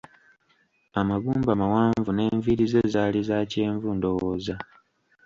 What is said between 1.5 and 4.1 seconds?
mawanvu n'envirii ze zaali za kyenvu